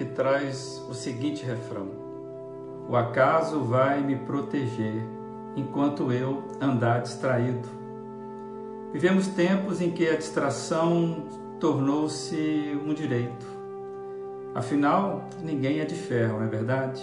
que 0.00 0.06
traz 0.06 0.82
o 0.88 0.94
seguinte 0.94 1.44
refrão: 1.44 1.88
O 2.88 2.96
acaso 2.96 3.60
vai 3.60 4.00
me 4.00 4.16
proteger 4.16 5.04
enquanto 5.54 6.10
eu 6.10 6.42
andar 6.58 7.02
distraído. 7.02 7.68
Vivemos 8.94 9.26
tempos 9.26 9.82
em 9.82 9.90
que 9.90 10.08
a 10.08 10.16
distração 10.16 11.26
tornou-se 11.60 12.80
um 12.82 12.94
direito. 12.94 13.44
Afinal, 14.54 15.28
ninguém 15.42 15.80
é 15.80 15.84
de 15.84 15.94
ferro, 15.94 16.38
não 16.38 16.46
é 16.46 16.48
verdade? 16.48 17.02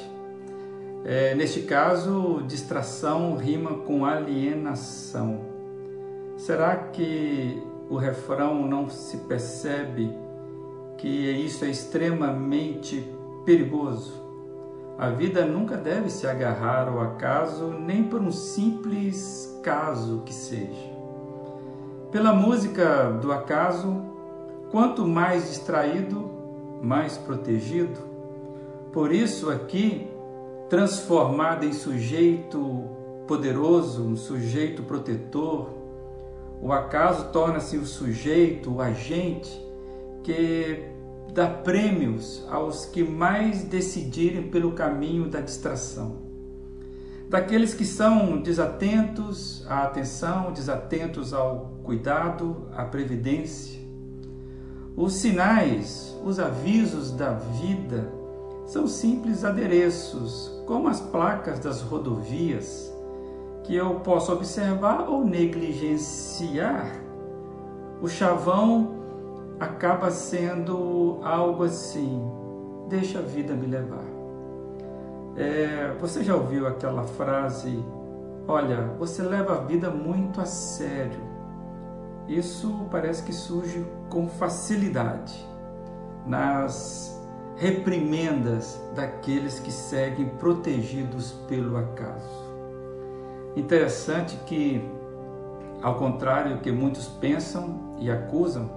É, 1.06 1.36
neste 1.36 1.62
caso, 1.62 2.42
distração 2.48 3.36
rima 3.36 3.76
com 3.76 4.06
alienação. 4.06 5.42
Será 6.36 6.76
que 6.76 7.62
o 7.92 7.96
refrão 7.96 8.68
não 8.68 8.90
se 8.90 9.18
percebe 9.18 10.12
que 10.98 11.08
isso 11.08 11.64
é 11.64 11.70
extremamente 11.70 13.08
perigoso. 13.46 14.14
A 14.98 15.10
vida 15.10 15.46
nunca 15.46 15.78
deve 15.78 16.10
se 16.10 16.26
agarrar 16.26 16.88
ao 16.88 17.00
acaso, 17.00 17.68
nem 17.68 18.04
por 18.04 18.20
um 18.20 18.32
simples 18.32 19.60
caso 19.62 20.24
que 20.26 20.34
seja. 20.34 20.98
Pela 22.12 22.34
música 22.34 23.12
do 23.12 23.32
acaso, 23.32 24.02
quanto 24.72 25.08
mais 25.08 25.50
distraído, 25.50 26.32
mais 26.82 27.16
protegido. 27.18 28.00
Por 28.92 29.12
isso, 29.12 29.52
aqui, 29.52 30.08
transformado 30.68 31.64
em 31.64 31.74
sujeito 31.74 32.86
poderoso, 33.28 34.04
um 34.04 34.16
sujeito 34.16 34.82
protetor, 34.82 35.70
o 36.60 36.72
acaso 36.72 37.32
torna-se 37.32 37.78
o 37.78 37.86
sujeito, 37.86 38.74
o 38.74 38.82
agente 38.82 39.64
que 40.24 40.97
dá 41.34 41.48
prêmios 41.48 42.46
aos 42.50 42.86
que 42.86 43.04
mais 43.04 43.64
decidirem 43.64 44.50
pelo 44.50 44.72
caminho 44.72 45.30
da 45.30 45.40
distração. 45.40 46.28
Daqueles 47.30 47.74
que 47.74 47.86
são 47.86 48.42
desatentos 48.42 49.66
à 49.68 49.84
atenção, 49.84 50.52
desatentos 50.52 51.34
ao 51.34 51.74
cuidado, 51.84 52.68
à 52.74 52.86
previdência. 52.86 53.80
Os 54.96 55.14
sinais, 55.14 56.18
os 56.24 56.40
avisos 56.40 57.12
da 57.12 57.34
vida 57.34 58.10
são 58.66 58.88
simples 58.88 59.44
adereços, 59.44 60.52
como 60.66 60.88
as 60.88 61.00
placas 61.00 61.60
das 61.60 61.82
rodovias, 61.82 62.92
que 63.64 63.76
eu 63.76 63.96
posso 64.00 64.32
observar 64.32 65.10
ou 65.10 65.26
negligenciar. 65.26 66.92
O 68.02 68.08
chavão 68.08 68.97
acaba 69.60 70.12
sendo 70.12 71.20
algo 71.24 71.64
assim: 71.64 72.22
deixa 72.90 73.20
a 73.20 73.22
vida 73.22 73.54
me 73.54 73.68
levar. 73.68 74.06
É, 75.36 75.94
você 76.00 76.24
já 76.24 76.36
ouviu 76.36 76.68
aquela 76.68 77.04
frase? 77.04 77.84
Olha, 78.48 78.94
você 78.98 79.22
leva 79.22 79.54
a 79.54 79.62
vida 79.62 79.90
muito 79.90 80.42
a 80.42 80.46
sério. 80.46 81.22
Isso 82.28 82.88
parece 82.90 83.24
que 83.24 83.34
surge 83.34 83.86
com 84.10 84.28
facilidade 84.28 85.48
nas 86.26 87.18
reprimendas 87.56 88.80
daqueles 88.96 89.60
que 89.60 89.72
seguem 89.72 90.28
protegidos 90.30 91.32
pelo 91.48 91.78
acaso. 91.78 92.48
Interessante 93.56 94.38
que, 94.46 94.88
ao 95.82 95.96
contrário 95.96 96.56
do 96.56 96.62
que 96.62 96.72
muitos 96.72 97.08
pensam 97.08 97.96
e 98.00 98.12
acusam, 98.12 98.70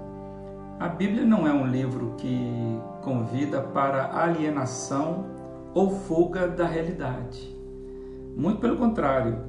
a 0.80 0.88
Bíblia 0.88 1.26
não 1.26 1.46
é 1.46 1.52
um 1.52 1.66
livro 1.66 2.14
que 2.16 2.80
convida 3.02 3.60
para 3.60 4.18
alienação 4.18 5.26
ou 5.74 5.90
fuga 5.90 6.48
da 6.48 6.66
realidade. 6.66 7.54
Muito 8.34 8.60
pelo 8.60 8.78
contrário, 8.78 9.40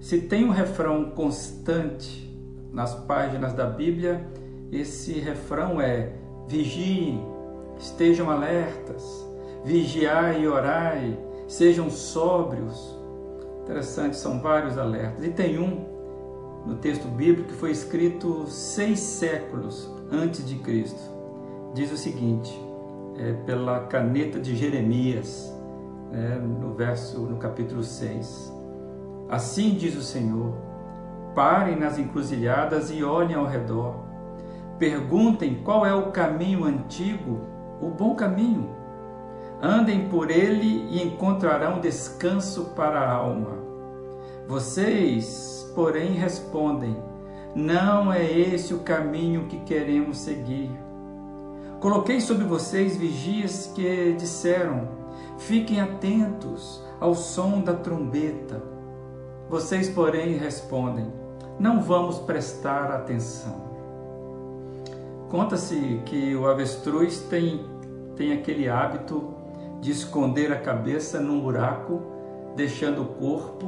se 0.00 0.22
tem 0.22 0.44
um 0.44 0.50
refrão 0.50 1.12
constante 1.12 2.28
nas 2.72 2.92
páginas 2.92 3.52
da 3.52 3.66
Bíblia, 3.66 4.26
esse 4.72 5.12
refrão 5.20 5.80
é: 5.80 6.12
vigiem, 6.48 7.24
estejam 7.78 8.28
alertas, 8.28 9.24
vigiai 9.64 10.42
e 10.42 10.48
orai, 10.48 11.16
sejam 11.46 11.88
sóbrios. 11.88 12.98
Interessante, 13.62 14.16
são 14.16 14.40
vários 14.40 14.76
alertas. 14.76 15.24
E 15.24 15.28
tem 15.28 15.56
um 15.56 15.84
no 16.66 16.76
texto 16.76 17.08
bíblico 17.08 17.48
que 17.48 17.54
foi 17.54 17.70
escrito 17.70 18.46
seis 18.46 19.00
séculos 19.00 19.90
antes 20.10 20.46
de 20.46 20.56
Cristo. 20.56 21.00
Diz 21.74 21.92
o 21.92 21.96
seguinte, 21.96 22.52
é, 23.16 23.32
pela 23.44 23.80
caneta 23.80 24.38
de 24.38 24.56
Jeremias, 24.56 25.52
é, 26.12 26.38
no 26.38 26.74
verso, 26.74 27.20
no 27.20 27.36
capítulo 27.36 27.82
6. 27.82 28.52
Assim 29.28 29.74
diz 29.74 29.96
o 29.96 30.02
Senhor: 30.02 30.54
parem 31.34 31.76
nas 31.76 31.98
encruzilhadas 31.98 32.90
e 32.90 33.04
olhem 33.04 33.36
ao 33.36 33.46
redor. 33.46 34.04
Perguntem 34.78 35.62
qual 35.62 35.84
é 35.84 35.94
o 35.94 36.10
caminho 36.10 36.64
antigo, 36.64 37.40
o 37.80 37.90
bom 37.90 38.14
caminho. 38.14 38.70
Andem 39.62 40.08
por 40.08 40.30
ele 40.30 40.86
e 40.90 41.02
encontrarão 41.02 41.80
descanso 41.80 42.72
para 42.74 42.98
a 42.98 43.12
alma. 43.12 43.69
Vocês, 44.50 45.70
porém, 45.76 46.14
respondem: 46.14 46.96
não 47.54 48.12
é 48.12 48.28
esse 48.28 48.74
o 48.74 48.80
caminho 48.80 49.46
que 49.46 49.60
queremos 49.60 50.18
seguir. 50.18 50.68
Coloquei 51.78 52.20
sobre 52.20 52.44
vocês 52.44 52.96
vigias 52.96 53.70
que 53.72 54.12
disseram: 54.14 54.88
fiquem 55.38 55.80
atentos 55.80 56.84
ao 56.98 57.14
som 57.14 57.60
da 57.60 57.74
trombeta. 57.74 58.60
Vocês, 59.48 59.88
porém, 59.88 60.36
respondem: 60.36 61.06
não 61.56 61.80
vamos 61.80 62.18
prestar 62.18 62.90
atenção. 62.90 63.70
Conta-se 65.28 66.02
que 66.04 66.34
o 66.34 66.48
avestruz 66.48 67.20
tem, 67.20 67.64
tem 68.16 68.32
aquele 68.32 68.68
hábito 68.68 69.32
de 69.80 69.92
esconder 69.92 70.52
a 70.52 70.58
cabeça 70.58 71.20
num 71.20 71.40
buraco, 71.40 72.18
deixando 72.56 73.02
o 73.02 73.06
corpo, 73.06 73.66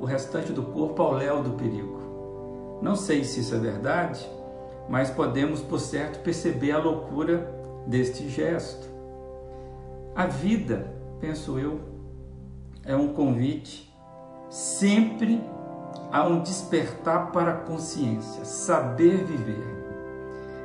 o 0.00 0.04
restante 0.04 0.52
do 0.52 0.62
corpo 0.62 1.02
ao 1.02 1.12
léu 1.12 1.42
do 1.42 1.50
perigo. 1.50 2.78
Não 2.82 2.96
sei 2.96 3.24
se 3.24 3.40
isso 3.40 3.54
é 3.54 3.58
verdade, 3.58 4.28
mas 4.88 5.10
podemos, 5.10 5.60
por 5.60 5.80
certo, 5.80 6.22
perceber 6.22 6.72
a 6.72 6.78
loucura 6.78 7.50
deste 7.86 8.28
gesto. 8.28 8.88
A 10.14 10.26
vida, 10.26 10.92
penso 11.20 11.58
eu, 11.58 11.80
é 12.84 12.94
um 12.94 13.12
convite 13.12 13.92
sempre 14.50 15.42
a 16.12 16.26
um 16.26 16.42
despertar 16.42 17.32
para 17.32 17.52
a 17.52 17.56
consciência, 17.56 18.44
saber 18.44 19.24
viver. 19.24 19.74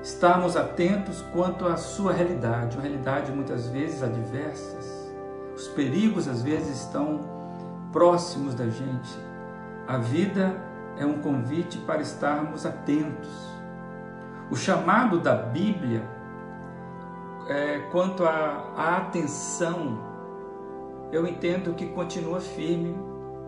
Estarmos 0.04 0.56
atentos 0.56 1.22
quanto 1.34 1.66
à 1.66 1.76
sua 1.76 2.14
realidade, 2.14 2.78
uma 2.78 2.84
realidade 2.84 3.32
muitas 3.32 3.68
vezes 3.68 4.04
adversas. 4.04 5.12
Os 5.56 5.68
perigos 5.70 6.28
às 6.28 6.42
vezes 6.42 6.82
estão 6.82 7.39
próximos 7.92 8.54
da 8.54 8.68
gente. 8.70 9.18
A 9.88 9.98
vida 9.98 10.56
é 10.98 11.06
um 11.06 11.20
convite 11.20 11.78
para 11.80 12.02
estarmos 12.02 12.66
atentos. 12.66 13.30
O 14.52 14.56
chamado 14.56 15.20
da 15.20 15.36
Bíblia 15.36 16.04
é, 17.50 17.80
quanto 17.92 18.24
à 18.24 18.98
atenção, 18.98 19.98
eu 21.12 21.26
entendo 21.26 21.74
que 21.74 21.88
continua 21.88 22.40
firme, 22.40 22.96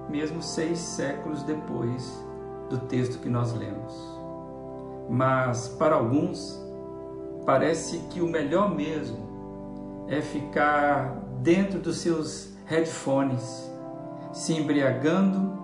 mesmo 0.10 0.42
seis 0.42 0.80
séculos 0.80 1.44
depois 1.44 2.26
do 2.68 2.80
texto 2.80 3.20
que 3.20 3.30
nós 3.30 3.54
lemos. 3.54 3.94
Mas 5.08 5.68
para 5.68 5.96
alguns, 5.96 6.60
parece 7.46 8.00
que 8.10 8.22
o 8.22 8.28
melhor 8.28 8.74
mesmo 8.74 10.06
é 10.08 10.20
ficar 10.20 11.22
dentro 11.42 11.80
dos 11.80 11.98
seus 11.98 12.52
headphones, 12.66 13.71
se 14.32 14.54
embriagando 14.54 15.60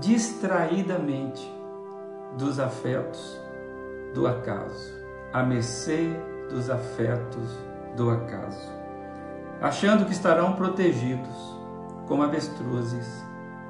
distraidamente 0.00 1.50
dos 2.36 2.58
afetos 2.58 3.40
do 4.14 4.26
acaso, 4.26 4.94
a 5.32 5.42
mercê 5.42 6.10
dos 6.50 6.70
afetos 6.70 7.58
do 7.96 8.10
acaso, 8.10 8.72
achando 9.60 10.04
que 10.04 10.12
estarão 10.12 10.54
protegidos 10.54 11.58
como 12.06 12.22
avestruzes 12.22 13.24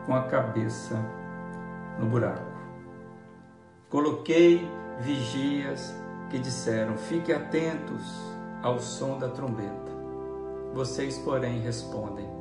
com 0.06 0.14
a 0.14 0.22
cabeça 0.22 0.96
no 1.98 2.06
buraco. 2.06 2.58
Coloquei 3.88 4.68
vigias 5.00 5.94
que 6.30 6.38
disseram: 6.38 6.96
fiquem 6.96 7.34
atentos 7.34 8.02
ao 8.62 8.78
som 8.78 9.18
da 9.18 9.28
trombeta. 9.28 9.92
Vocês, 10.72 11.18
porém, 11.18 11.60
respondem: 11.60 12.37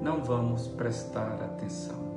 não 0.00 0.22
vamos 0.22 0.66
prestar 0.68 1.34
atenção 1.42 2.08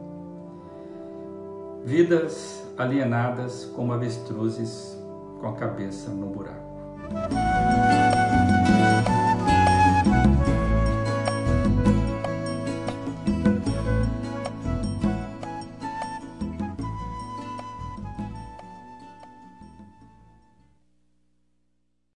vidas 1.83 2.63
alienadas 2.78 3.66
como 3.66 3.94
avestruzes 3.94 4.98
com 5.39 5.48
a 5.48 5.54
cabeça 5.54 6.12
no 6.12 6.28
buraco. 6.28 6.62